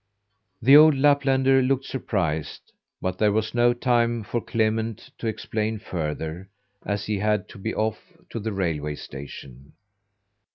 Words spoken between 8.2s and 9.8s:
to the railway station.